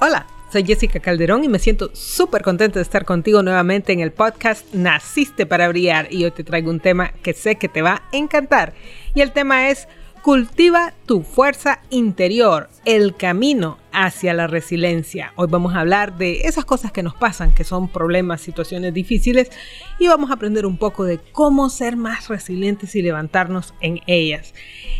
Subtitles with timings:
[0.00, 4.12] Hola, soy Jessica Calderón y me siento súper contenta de estar contigo nuevamente en el
[4.12, 8.02] podcast Naciste para Brillar y hoy te traigo un tema que sé que te va
[8.12, 8.74] a encantar
[9.14, 9.86] y el tema es
[10.20, 15.34] Cultiva tu fuerza interior, el camino hacia la resiliencia.
[15.36, 19.50] Hoy vamos a hablar de esas cosas que nos pasan, que son problemas, situaciones difíciles,
[19.98, 24.54] y vamos a aprender un poco de cómo ser más resilientes y levantarnos en ellas.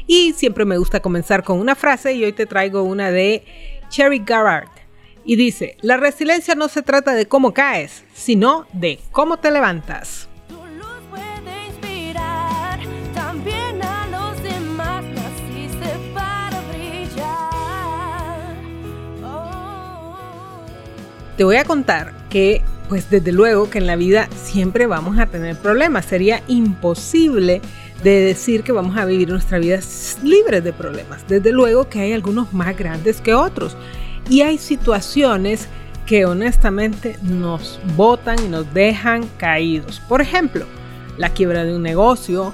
[0.06, 3.46] Y siempre me gusta comenzar con una frase y hoy te traigo una de
[3.88, 4.83] Cherry Garrard.
[5.24, 10.28] Y dice, la resiliencia no se trata de cómo caes, sino de cómo te levantas.
[21.36, 25.26] te voy a contar que, pues desde luego que en la vida siempre vamos a
[25.26, 26.04] tener problemas.
[26.06, 27.60] Sería imposible
[28.02, 29.80] de decir que vamos a vivir nuestra vida
[30.22, 31.26] libre de problemas.
[31.26, 33.76] Desde luego que hay algunos más grandes que otros.
[34.28, 35.68] Y hay situaciones
[36.06, 40.00] que honestamente nos botan y nos dejan caídos.
[40.08, 40.66] Por ejemplo,
[41.16, 42.52] la quiebra de un negocio,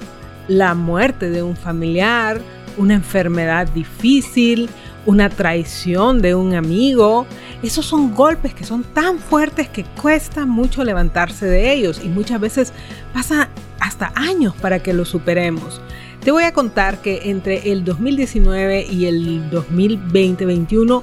[0.49, 2.41] la muerte de un familiar,
[2.77, 4.69] una enfermedad difícil,
[5.07, 7.27] una traición de un amigo.
[7.63, 12.41] Esos son golpes que son tan fuertes que cuesta mucho levantarse de ellos y muchas
[12.41, 12.73] veces
[13.13, 13.49] pasa
[13.81, 15.81] hasta años para que los superemos.
[16.23, 21.03] Te voy a contar que entre el 2019 y el 2020-21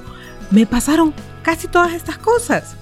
[0.50, 2.76] me pasaron casi todas estas cosas.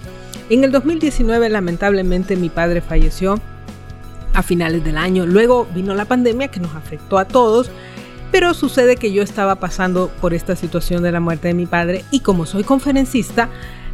[0.50, 3.40] En el 2019 lamentablemente mi padre falleció
[4.34, 5.26] a finales del año.
[5.26, 7.70] Luego vino la pandemia que nos afectó a todos
[8.30, 12.04] pero sucede que yo estaba pasando por esta situación de la muerte de mi padre
[12.10, 13.48] y como soy conferencista,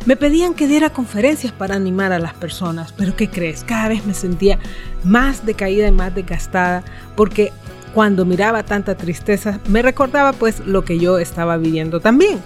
[0.07, 2.93] me pedían que diera conferencias para animar a las personas.
[2.93, 3.63] Pero ¿qué crees?
[3.63, 4.59] Cada vez me sentía
[5.05, 6.83] más decaída y más desgastada
[7.15, 7.53] porque
[7.95, 12.41] cuando miraba tanta tristeza me recordaba pues lo que yo estaba viviendo también.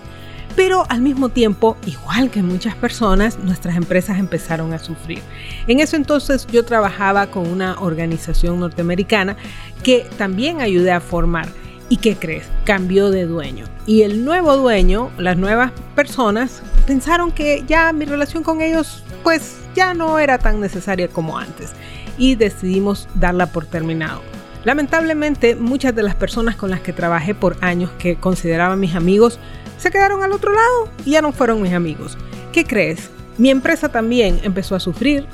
[0.57, 5.21] Pero al mismo tiempo, igual que muchas personas, nuestras empresas empezaron a sufrir.
[5.67, 9.37] En eso entonces yo trabajaba con una organización norteamericana
[9.83, 11.47] que también ayudé a formar.
[11.91, 12.49] ¿Y qué crees?
[12.65, 13.67] Cambió de dueño.
[13.85, 19.59] Y el nuevo dueño, las nuevas personas, pensaron que ya mi relación con ellos pues
[19.75, 21.73] ya no era tan necesaria como antes.
[22.17, 24.23] Y decidimos darla por terminado.
[24.65, 29.39] Lamentablemente, muchas de las personas con las que trabajé por años que consideraba mis amigos
[29.79, 32.17] se quedaron al otro lado y ya no fueron mis amigos.
[32.53, 33.11] ¿Qué crees?
[33.39, 35.27] Mi empresa también empezó a sufrir,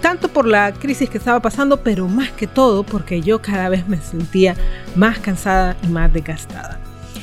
[0.00, 3.86] tanto por la crisis que estaba pasando, pero más que todo porque yo cada vez
[3.88, 4.54] me sentía
[4.96, 6.80] más cansada y más desgastada.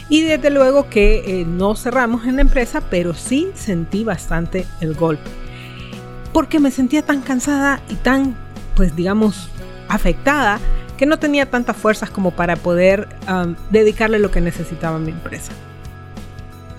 [0.08, 4.94] Y desde luego que eh, no cerramos en la empresa, pero sí sentí bastante el
[4.94, 5.30] golpe.
[6.32, 8.36] Porque me sentía tan cansada y tan,
[8.76, 9.50] pues digamos,
[9.88, 10.60] afectada,
[10.98, 13.08] que no tenía tantas fuerzas como para poder
[13.70, 15.52] dedicarle lo que necesitaba a mi empresa.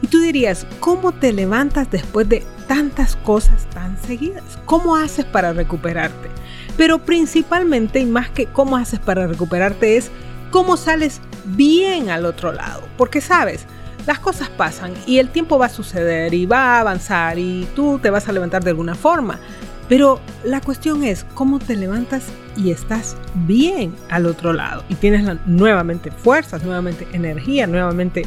[0.06, 4.56] Y tú dirías, ¿cómo te levantas después de tantas cosas tan seguidas?
[4.65, 6.28] ¿Cómo haces para recuperarte?
[6.77, 10.12] Pero principalmente y más que cómo haces para recuperarte es
[10.53, 12.84] cómo sales bien al otro lado.
[12.97, 13.66] Porque sabes,
[14.06, 17.99] las cosas pasan y el tiempo va a suceder y va a avanzar y tú
[17.99, 19.41] te vas a levantar de alguna forma.
[19.89, 25.28] Pero la cuestión es cómo te levantas y estás bien al otro lado y tienes
[25.47, 28.25] nuevamente fuerzas, nuevamente energía, nuevamente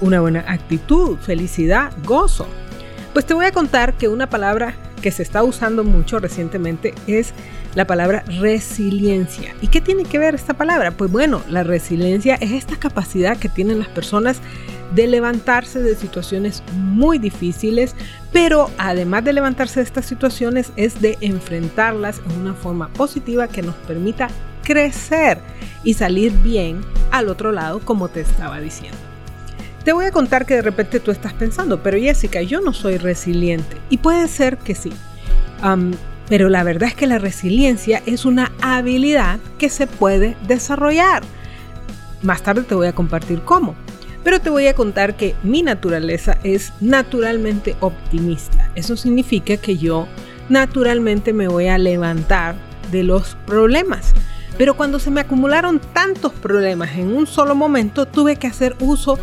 [0.00, 2.46] una buena actitud, felicidad, gozo.
[3.12, 7.32] Pues te voy a contar que una palabra que se está usando mucho recientemente es
[7.74, 9.54] la palabra resiliencia.
[9.60, 10.90] ¿Y qué tiene que ver esta palabra?
[10.92, 14.40] Pues bueno, la resiliencia es esta capacidad que tienen las personas
[14.94, 17.94] de levantarse de situaciones muy difíciles,
[18.32, 23.62] pero además de levantarse de estas situaciones es de enfrentarlas en una forma positiva que
[23.62, 24.28] nos permita
[24.64, 25.38] crecer
[25.84, 26.80] y salir bien
[27.12, 28.98] al otro lado, como te estaba diciendo.
[29.84, 32.98] Te voy a contar que de repente tú estás pensando, pero Jessica, yo no soy
[32.98, 33.78] resiliente.
[33.88, 34.92] Y puede ser que sí.
[36.28, 41.22] pero la verdad es que la resiliencia es una habilidad que se puede desarrollar.
[42.22, 43.74] Más tarde te voy a compartir cómo.
[44.22, 48.70] Pero te voy a contar que mi naturaleza es naturalmente optimista.
[48.74, 50.06] Eso significa que yo
[50.50, 52.54] naturalmente me voy a levantar
[52.92, 54.12] de los problemas.
[54.58, 59.18] Pero cuando se me acumularon tantos problemas en un solo momento, tuve que hacer uso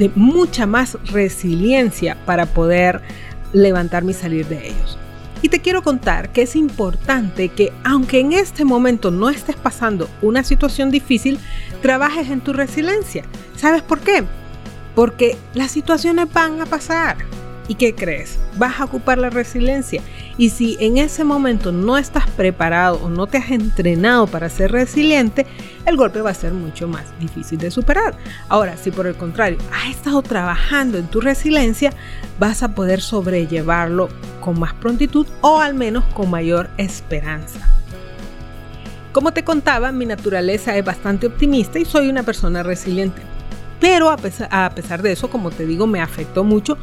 [0.00, 3.02] de mucha más resiliencia para poder
[3.52, 4.98] levantarme y salir de ellos.
[5.42, 10.08] Y te quiero contar que es importante que aunque en este momento no estés pasando
[10.22, 11.38] una situación difícil,
[11.82, 13.24] trabajes en tu resiliencia.
[13.56, 14.24] ¿Sabes por qué?
[14.94, 17.18] Porque las situaciones van a pasar
[17.70, 18.36] ¿Y qué crees?
[18.56, 20.02] Vas a ocupar la resiliencia.
[20.36, 24.72] Y si en ese momento no estás preparado o no te has entrenado para ser
[24.72, 25.46] resiliente,
[25.86, 28.16] el golpe va a ser mucho más difícil de superar.
[28.48, 31.92] Ahora, si por el contrario has estado trabajando en tu resiliencia,
[32.40, 34.08] vas a poder sobrellevarlo
[34.40, 37.60] con más prontitud o al menos con mayor esperanza.
[39.12, 43.22] Como te contaba, mi naturaleza es bastante optimista y soy una persona resiliente.
[43.80, 46.76] Pero a pesar, de eso, como te digo, me afectó mucho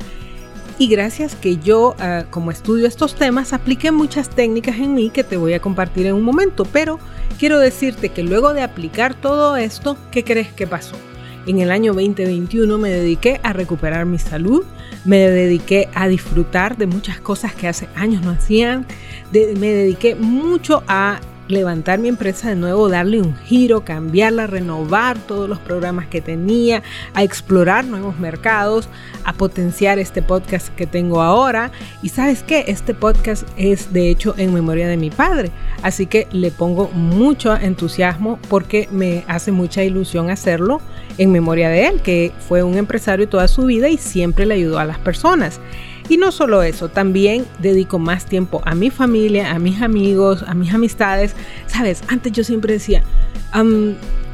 [0.79, 5.23] y gracias que yo, ah, como estudio estos temas, apliqué muchas técnicas en mí que
[5.23, 6.65] te voy a compartir en un momento.
[6.65, 6.99] Pero
[7.39, 10.95] quiero decirte que luego de aplicar todo esto, ¿qué crees que pasó?
[11.47, 14.65] En el año 2021 me dediqué a recuperar mi salud,
[15.05, 18.85] me dediqué a disfrutar de muchas cosas que hace años no hacían,
[19.31, 25.47] me dediqué mucho a levantar mi empresa de nuevo, darle un giro, cambiarla, renovar todos
[25.49, 26.83] los programas que tenía,
[27.13, 28.89] a explorar nuevos mercados,
[29.23, 31.71] a potenciar este podcast que tengo ahora.
[32.01, 35.51] Y sabes qué, este podcast es de hecho en memoria de mi padre,
[35.83, 40.81] así que le pongo mucho entusiasmo porque me hace mucha ilusión hacerlo
[41.17, 44.79] en memoria de él, que fue un empresario toda su vida y siempre le ayudó
[44.79, 45.59] a las personas.
[46.09, 50.53] Y no solo eso, también dedico más tiempo a mi familia, a mis amigos, a
[50.53, 51.35] mis amistades.
[51.65, 53.03] Sabes, antes yo siempre decía,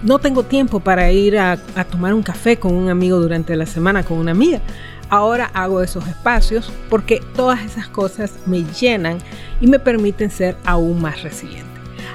[0.03, 3.65] no tengo tiempo para ir a, a tomar un café con un amigo durante la
[3.65, 4.61] semana, con una amiga.
[5.09, 9.17] Ahora hago esos espacios porque todas esas cosas me llenan
[9.59, 11.71] y me permiten ser aún más resiliente.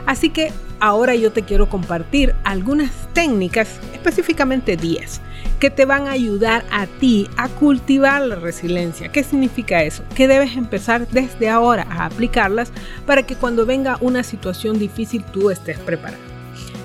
[0.07, 5.21] Así que ahora yo te quiero compartir algunas técnicas, específicamente 10,
[5.59, 9.11] que te van a ayudar a ti a cultivar la resiliencia.
[9.11, 10.03] ¿Qué significa eso?
[10.15, 12.73] Que debes empezar desde ahora a aplicarlas
[13.07, 16.23] para que cuando venga una situación difícil tú estés preparado.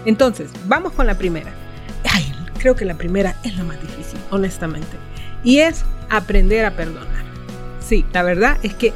[0.05, 1.51] Entonces, vamos con la primera.
[2.09, 4.97] Ay, creo que la primera es la más difícil, honestamente.
[5.43, 7.23] Y es aprender a perdonar.
[7.79, 8.93] Sí, la verdad es que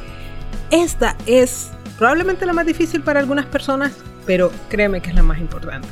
[0.70, 3.92] esta es probablemente la más difícil para algunas personas,
[4.28, 5.88] pero créeme que es la más importante.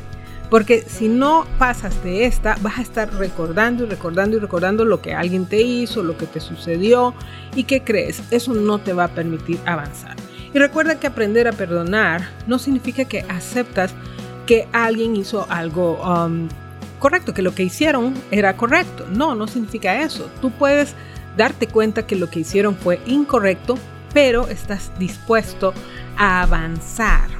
[0.50, 5.00] Porque si no pasas de esta, vas a estar recordando y recordando y recordando lo
[5.00, 7.14] que alguien te hizo, lo que te sucedió
[7.54, 10.16] y qué crees, eso no te va a permitir avanzar.
[10.52, 13.94] Y recuerda que aprender a perdonar no significa que aceptas
[14.44, 16.48] que alguien hizo algo um,
[16.98, 19.06] correcto, que lo que hicieron era correcto.
[19.10, 20.28] No, no significa eso.
[20.42, 20.94] Tú puedes
[21.38, 23.78] darte cuenta que lo que hicieron fue incorrecto,
[24.12, 25.72] pero estás dispuesto
[26.18, 27.35] a avanzar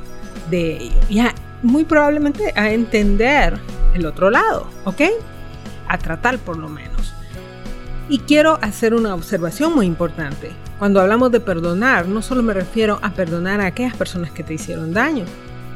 [0.50, 1.00] de ello.
[1.08, 3.58] Ya muy probablemente a entender
[3.94, 5.02] el otro lado, ¿ok?
[5.88, 7.14] A tratar por lo menos.
[8.08, 10.52] Y quiero hacer una observación muy importante.
[10.78, 14.54] Cuando hablamos de perdonar, no solo me refiero a perdonar a aquellas personas que te
[14.54, 15.24] hicieron daño,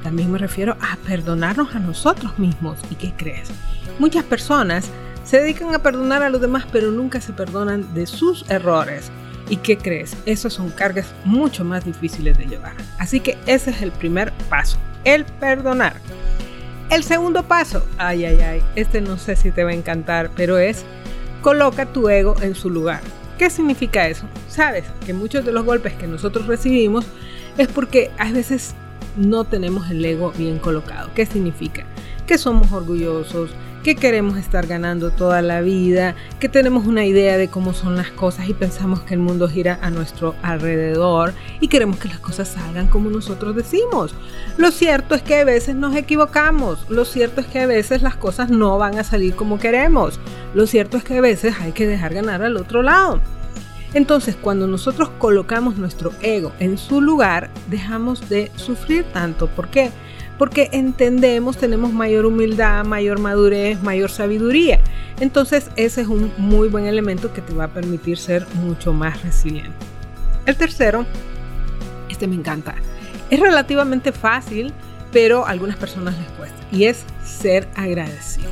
[0.02, 2.78] también me refiero a perdonarnos a nosotros mismos.
[2.90, 3.50] ¿Y qué crees?
[3.98, 4.88] Muchas personas
[5.24, 9.10] se dedican a perdonar a los demás, pero nunca se perdonan de sus errores.
[9.50, 10.16] ¿Y qué crees?
[10.24, 12.72] Esas son cargas mucho más difíciles de llevar.
[12.98, 15.96] Así que ese es el primer paso el perdonar.
[16.90, 20.58] El segundo paso, ay, ay, ay, este no sé si te va a encantar, pero
[20.58, 20.84] es
[21.40, 23.00] coloca tu ego en su lugar.
[23.38, 24.26] ¿Qué significa eso?
[24.48, 27.06] Sabes que muchos de los golpes que nosotros recibimos
[27.56, 28.74] es porque a veces
[29.16, 31.10] no tenemos el ego bien colocado.
[31.14, 31.84] ¿Qué significa?
[32.26, 33.50] Que somos orgullosos,
[33.82, 38.10] que queremos estar ganando toda la vida, que tenemos una idea de cómo son las
[38.10, 42.48] cosas y pensamos que el mundo gira a nuestro alrededor y queremos que las cosas
[42.48, 44.14] salgan como nosotros decimos.
[44.58, 48.16] Lo cierto es que a veces nos equivocamos, lo cierto es que a veces las
[48.16, 50.20] cosas no van a salir como queremos,
[50.54, 53.20] lo cierto es que a veces hay que dejar ganar al otro lado.
[53.92, 59.48] Entonces, cuando nosotros colocamos nuestro ego en su lugar, dejamos de sufrir tanto.
[59.48, 59.90] ¿Por qué?
[60.40, 64.80] Porque entendemos, tenemos mayor humildad, mayor madurez, mayor sabiduría.
[65.20, 69.22] Entonces ese es un muy buen elemento que te va a permitir ser mucho más
[69.22, 69.76] resiliente.
[70.46, 71.04] El tercero,
[72.08, 72.74] este me encanta,
[73.28, 74.72] es relativamente fácil,
[75.12, 78.48] pero algunas personas les cuesta, y es ser agradecido.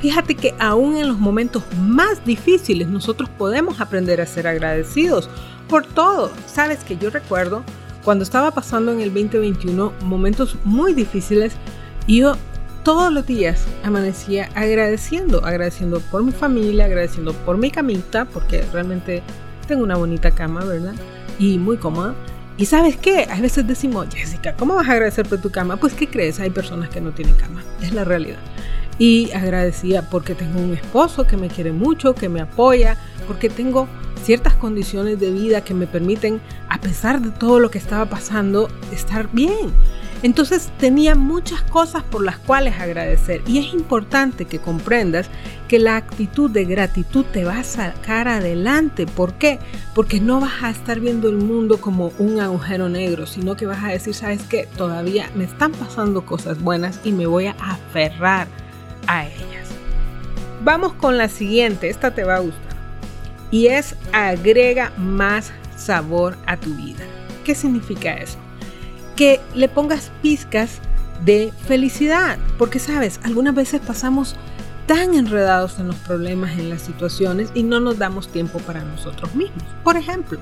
[0.00, 5.30] Fíjate que aún en los momentos más difíciles nosotros podemos aprender a ser agradecidos
[5.68, 6.32] por todo.
[6.46, 7.62] Sabes que yo recuerdo
[8.04, 11.54] cuando estaba pasando en el 2021 momentos muy difíciles,
[12.06, 12.36] yo
[12.84, 19.22] todos los días amanecía agradeciendo, agradeciendo por mi familia, agradeciendo por mi camita, porque realmente
[19.66, 20.94] tengo una bonita cama, ¿verdad?
[21.38, 22.14] Y muy cómoda.
[22.56, 25.76] Y sabes qué, a veces decimos, Jessica, ¿cómo vas a agradecer por tu cama?
[25.76, 26.40] Pues ¿qué crees?
[26.40, 28.38] Hay personas que no tienen cama, es la realidad.
[28.98, 32.96] Y agradecía porque tengo un esposo que me quiere mucho, que me apoya,
[33.28, 33.86] porque tengo
[34.18, 38.68] ciertas condiciones de vida que me permiten, a pesar de todo lo que estaba pasando,
[38.92, 39.72] estar bien.
[40.22, 45.28] Entonces tenía muchas cosas por las cuales agradecer y es importante que comprendas
[45.68, 49.06] que la actitud de gratitud te va a sacar adelante.
[49.06, 49.60] ¿Por qué?
[49.94, 53.84] Porque no vas a estar viendo el mundo como un agujero negro, sino que vas
[53.84, 54.68] a decir, ¿sabes qué?
[54.76, 58.48] Todavía me están pasando cosas buenas y me voy a aferrar
[59.06, 59.68] a ellas.
[60.64, 62.67] Vamos con la siguiente, esta te va a gustar.
[63.50, 67.04] Y es agrega más sabor a tu vida.
[67.44, 68.38] ¿Qué significa eso?
[69.16, 70.80] Que le pongas pizcas
[71.24, 74.36] de felicidad, porque sabes, algunas veces pasamos
[74.86, 79.34] tan enredados en los problemas, en las situaciones y no nos damos tiempo para nosotros
[79.34, 79.64] mismos.
[79.84, 80.38] Por ejemplo,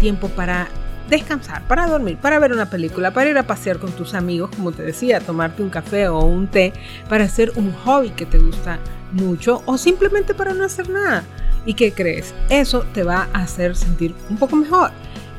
[0.00, 0.68] tiempo para
[1.08, 4.72] descansar, para dormir, para ver una película, para ir a pasear con tus amigos, como
[4.72, 6.72] te decía, tomarte un café o un té,
[7.08, 8.78] para hacer un hobby que te gusta
[9.12, 11.24] mucho o simplemente para no hacer nada.
[11.68, 12.34] ¿Y qué crees?
[12.48, 14.90] Eso te va a hacer sentir un poco mejor.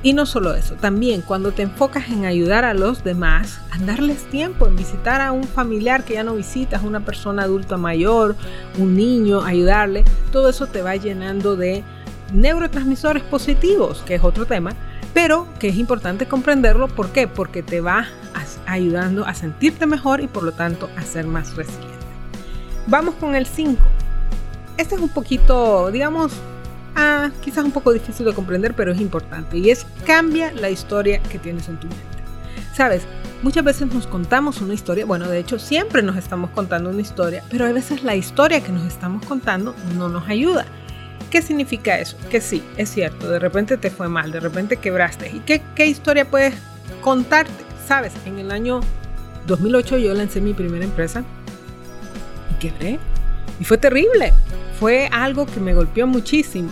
[0.03, 4.29] Y no solo eso, también cuando te enfocas en ayudar a los demás, en darles
[4.29, 8.35] tiempo, en visitar a un familiar que ya no visitas, una persona adulta mayor,
[8.77, 11.83] un niño, ayudarle, todo eso te va llenando de
[12.31, 14.73] neurotransmisores positivos, que es otro tema,
[15.15, 16.89] pero que es importante comprenderlo.
[16.89, 17.27] ¿Por qué?
[17.27, 18.05] Porque te va
[18.67, 21.97] ayudando a sentirte mejor y por lo tanto a ser más resiliente.
[22.85, 23.81] Vamos con el 5.
[24.79, 26.31] Este es un poquito, digamos,
[27.01, 29.57] Ah, quizás un poco difícil de comprender, pero es importante.
[29.57, 32.03] Y es cambia la historia que tienes en tu mente.
[32.73, 33.03] Sabes,
[33.41, 37.41] muchas veces nos contamos una historia, bueno, de hecho siempre nos estamos contando una historia,
[37.49, 40.65] pero a veces la historia que nos estamos contando no nos ayuda.
[41.29, 42.17] ¿Qué significa eso?
[42.29, 45.31] Que sí, es cierto, de repente te fue mal, de repente quebraste.
[45.33, 46.55] ¿Y qué, qué historia puedes
[47.01, 47.63] contarte?
[47.87, 48.81] Sabes, en el año
[49.47, 51.23] 2008 yo lancé mi primera empresa
[52.51, 52.99] y quebré.
[53.59, 54.33] Y fue terrible.
[54.79, 56.69] Fue algo que me golpeó muchísimo.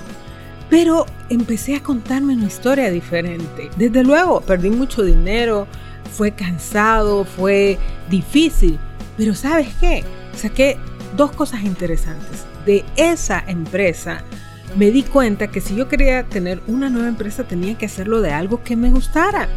[0.69, 3.69] Pero empecé a contarme una historia diferente.
[3.77, 5.67] Desde luego, perdí mucho dinero,
[6.11, 7.77] fue cansado, fue
[8.09, 8.79] difícil.
[9.17, 10.03] Pero ¿sabes qué?
[10.35, 10.77] Saqué
[11.15, 12.45] dos cosas interesantes.
[12.65, 14.23] De esa empresa
[14.75, 18.31] me di cuenta que si yo quería tener una nueva empresa tenía que hacerlo de
[18.31, 19.47] algo que me gustara.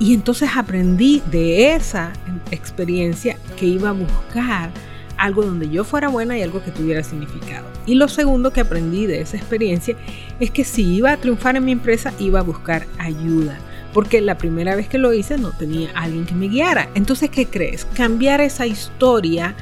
[0.00, 2.12] Y entonces aprendí de esa
[2.50, 4.70] experiencia que iba a buscar
[5.18, 7.66] algo donde yo fuera buena y algo que tuviera significado.
[7.86, 9.96] Y lo segundo que aprendí de esa experiencia
[10.40, 13.58] es que si iba a triunfar en mi empresa, iba a buscar ayuda.
[13.92, 16.88] Porque la primera vez que lo hice no tenía alguien que me guiara.
[16.94, 17.86] Entonces, ¿qué crees?
[17.94, 19.54] Cambiar esa historia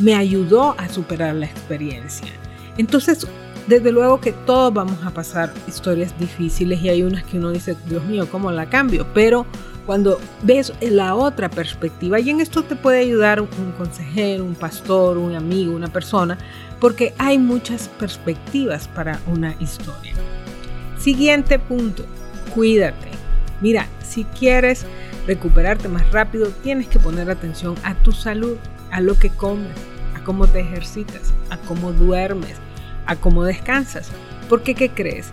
[0.00, 2.28] me ayudó a superar la experiencia.
[2.76, 3.26] Entonces,
[3.66, 7.76] desde luego que todos vamos a pasar historias difíciles y hay unas que uno dice,
[7.88, 9.06] Dios mío, ¿cómo la cambio?
[9.14, 9.46] Pero
[9.86, 15.18] cuando ves la otra perspectiva, y en esto te puede ayudar un consejero, un pastor,
[15.18, 16.38] un amigo, una persona,
[16.80, 20.14] porque hay muchas perspectivas para una historia.
[20.98, 22.04] Siguiente punto,
[22.54, 23.08] cuídate.
[23.60, 24.86] Mira, si quieres
[25.26, 28.56] recuperarte más rápido, tienes que poner atención a tu salud,
[28.90, 29.72] a lo que comes,
[30.16, 32.56] a cómo te ejercitas, a cómo duermes,
[33.06, 34.08] a cómo descansas.
[34.48, 35.32] Porque, ¿qué crees?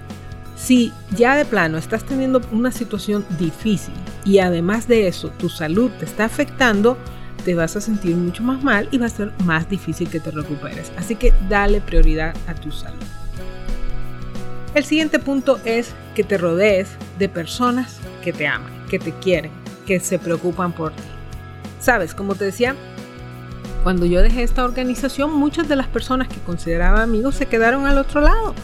[0.58, 3.94] Si ya de plano estás teniendo una situación difícil
[4.26, 6.98] y además de eso tu salud te está afectando,
[7.46, 10.32] te vas a sentir mucho más mal y va a ser más difícil que te
[10.32, 10.92] recuperes.
[10.98, 13.04] Así que dale prioridad a tu salud.
[14.74, 19.52] El siguiente punto es que te rodees de personas que te aman, que te quieren,
[19.86, 21.04] que se preocupan por ti.
[21.80, 22.76] Sabes, como te decía,
[23.84, 28.00] cuando yo dejé esta organización, muchas de las personas que consideraba amigos se quedaron al
[28.00, 28.56] otro lado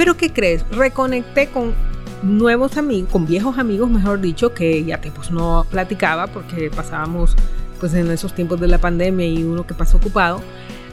[0.00, 0.64] pero ¿qué crees?
[0.70, 1.74] Reconecté con
[2.22, 7.36] nuevos amigos, con viejos amigos, mejor dicho, que ya pues no platicaba porque pasábamos
[7.78, 10.40] pues en esos tiempos de la pandemia y uno que pasó ocupado,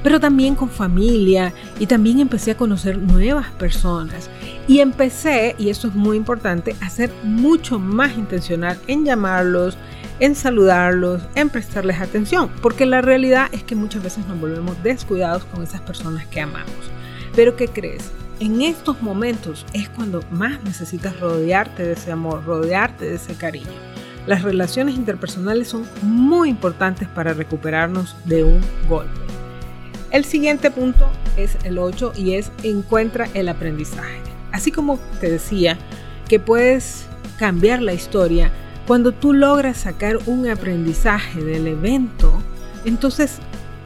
[0.03, 4.29] pero también con familia y también empecé a conocer nuevas personas
[4.67, 9.77] y empecé, y esto es muy importante, a ser mucho más intencional en llamarlos,
[10.19, 15.45] en saludarlos, en prestarles atención, porque la realidad es que muchas veces nos volvemos descuidados
[15.45, 16.91] con esas personas que amamos.
[17.33, 18.11] Pero ¿qué crees?
[18.39, 23.65] En estos momentos es cuando más necesitas rodearte de ese amor, rodearte de ese cariño.
[24.27, 29.19] Las relaciones interpersonales son muy importantes para recuperarnos de un golpe.
[30.11, 34.21] El siguiente punto es el 8 y es encuentra el aprendizaje.
[34.51, 35.77] Así como te decía
[36.27, 37.05] que puedes
[37.37, 38.51] cambiar la historia,
[38.85, 42.41] cuando tú logras sacar un aprendizaje del evento,
[42.85, 43.39] entonces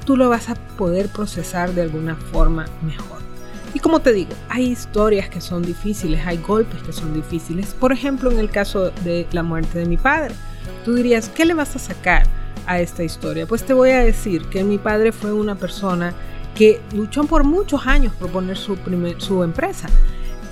[0.06, 3.31] tú lo vas a poder procesar de alguna forma mejor.
[3.74, 7.74] Y como te digo, hay historias que son difíciles, hay golpes que son difíciles.
[7.74, 10.36] Por ejemplo, en el caso de la muerte de mi padre,
[10.84, 12.24] tú dirías, ¿qué le vas a sacar
[12.66, 13.46] a esta historia?
[13.48, 16.14] Pues te voy a decir que mi padre fue una persona
[16.56, 18.78] que luchó por muchos años por poner su,
[19.18, 19.88] su empresa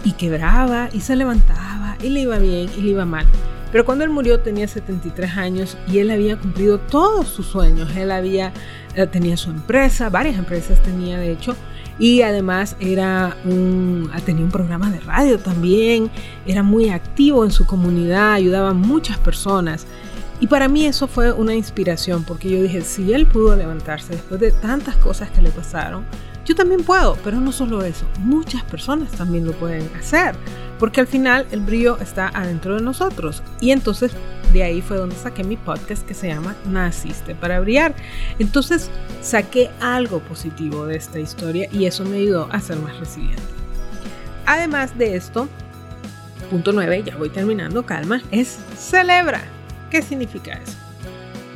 [0.03, 3.25] y quebraba y se levantaba y le iba bien y le iba mal.
[3.71, 7.95] Pero cuando él murió tenía 73 años y él había cumplido todos sus sueños.
[7.95, 8.51] Él había,
[8.95, 11.55] eh, tenía su empresa, varias empresas tenía de hecho,
[11.99, 16.09] y además era un, tenía un programa de radio también,
[16.47, 19.85] era muy activo en su comunidad, ayudaba a muchas personas.
[20.39, 24.39] Y para mí eso fue una inspiración porque yo dije, si él pudo levantarse después
[24.39, 26.05] de tantas cosas que le pasaron,
[26.45, 30.35] yo también puedo, pero no solo eso, muchas personas también lo pueden hacer,
[30.79, 33.43] porque al final el brillo está adentro de nosotros.
[33.59, 34.11] Y entonces
[34.53, 37.93] de ahí fue donde saqué mi podcast que se llama Naciste para brillar.
[38.39, 38.89] Entonces
[39.21, 43.43] saqué algo positivo de esta historia y eso me ayudó a ser más resiliente.
[44.45, 45.47] Además de esto,
[46.49, 49.41] punto 9, ya voy terminando, calma, es celebra.
[49.91, 50.77] ¿Qué significa eso?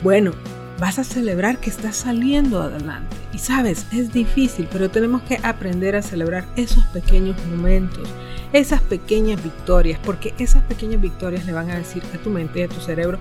[0.04, 0.34] Bueno,
[0.80, 3.16] vas a celebrar que estás saliendo adelante.
[3.34, 8.08] Y sabes, es difícil, pero tenemos que aprender a celebrar esos pequeños momentos,
[8.54, 12.64] esas pequeñas victorias, porque esas pequeñas victorias le van a decir a tu mente y
[12.64, 13.18] a tu cerebro,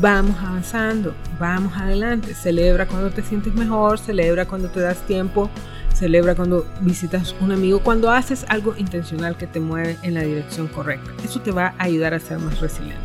[0.00, 5.50] vamos avanzando, vamos adelante, celebra cuando te sientes mejor, celebra cuando te das tiempo,
[5.94, 10.68] celebra cuando visitas un amigo, cuando haces algo intencional que te mueve en la dirección
[10.68, 11.10] correcta.
[11.24, 13.00] Eso te va a ayudar a ser más resiliente.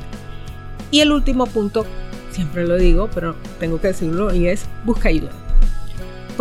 [0.91, 1.85] Y el último punto
[2.31, 5.31] siempre lo digo, pero tengo que decirlo, y es busca ayuda.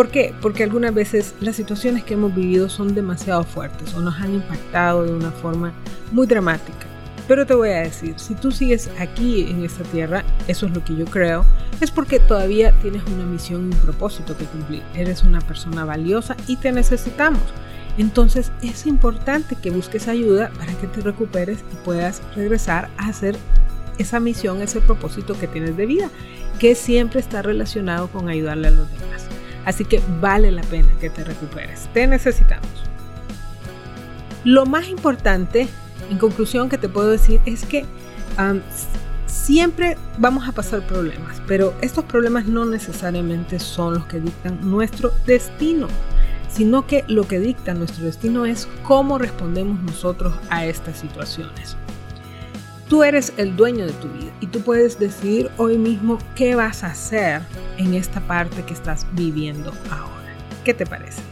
[0.00, 0.32] ¿Por qué?
[0.40, 5.04] Porque algunas veces las situaciones que hemos vivido son demasiado fuertes o nos han impactado
[5.04, 5.74] de una forma
[6.10, 6.86] muy dramática.
[7.28, 10.82] Pero te voy a decir, si tú sigues aquí en esta tierra, eso es lo
[10.82, 11.44] que yo creo,
[11.82, 14.82] es porque todavía tienes una misión y un propósito que cumplir.
[14.94, 17.42] Eres una persona valiosa y te necesitamos.
[17.98, 23.36] Entonces es importante que busques ayuda para que te recuperes y puedas regresar a hacer
[23.98, 26.08] esa misión, ese propósito que tienes de vida,
[26.58, 29.39] que siempre está relacionado con ayudarle a los demás.
[29.70, 31.88] Así que vale la pena que te recuperes.
[31.94, 32.68] Te necesitamos.
[34.42, 35.68] Lo más importante,
[36.10, 37.86] en conclusión, que te puedo decir es que
[39.26, 45.12] siempre vamos a pasar problemas, pero estos problemas no necesariamente son los que dictan nuestro
[45.24, 45.86] destino,
[46.48, 51.76] sino que lo que dicta nuestro destino es cómo respondemos nosotros a estas situaciones.
[52.90, 56.82] Tú eres el dueño de tu vida y tú puedes decidir hoy mismo qué vas
[56.82, 57.40] a hacer
[57.78, 60.34] en esta parte que estás viviendo ahora.
[60.64, 61.22] ¿Qué te parece?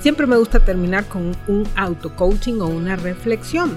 [0.00, 3.74] Siempre me gusta terminar con un auto-coaching o una reflexión.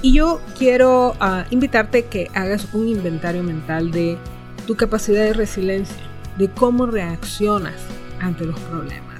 [0.00, 4.16] Y yo quiero uh, invitarte que hagas un inventario mental de
[4.64, 5.96] tu capacidad de resiliencia,
[6.38, 7.80] de cómo reaccionas
[8.20, 9.15] ante los problemas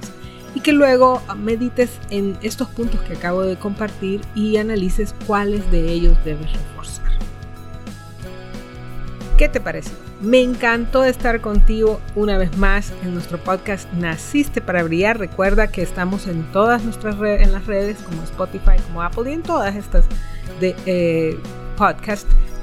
[0.67, 6.17] que luego medites en estos puntos que acabo de compartir y analices cuáles de ellos
[6.25, 7.07] debes reforzar.
[9.37, 9.91] ¿Qué te parece?
[10.19, 15.17] Me encantó estar contigo una vez más en nuestro podcast Naciste para Brillar.
[15.17, 19.35] Recuerda que estamos en todas nuestras redes, en las redes como Spotify, como Apple y
[19.35, 20.03] en todas estas
[20.59, 21.39] de eh.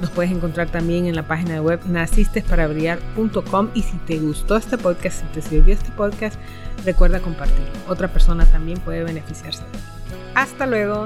[0.01, 4.77] Nos puedes encontrar también en la página de web nacistesparabrillar.com y si te gustó este
[4.77, 6.37] podcast, si te sirvió este podcast,
[6.83, 7.65] recuerda compartirlo.
[7.87, 9.83] Otra persona también puede beneficiarse de él.
[10.35, 11.05] Hasta luego.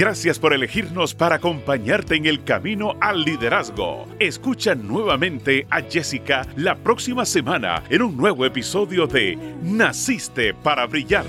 [0.00, 4.06] Gracias por elegirnos para acompañarte en el camino al liderazgo.
[4.18, 11.26] Escucha nuevamente a Jessica la próxima semana en un nuevo episodio de Naciste para Brillar.